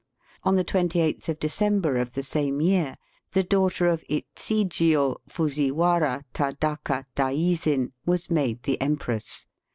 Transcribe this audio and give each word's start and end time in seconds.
On 0.41 0.55
the 0.55 0.65
28th 0.65 1.29
of 1.29 1.37
December 1.39 1.97
of 1.97 2.13
the 2.13 2.23
same 2.23 2.59
year, 2.59 2.97
the 3.33 3.43
daughter 3.43 3.85
of 3.85 4.03
Ichijio 4.09 5.17
Fuziwara 5.29 6.23
Tadaka 6.33 7.05
daizin 7.15 7.91
was 8.03 8.31
made 8.31 8.63
the 8.63 8.81
empress. 8.81 9.45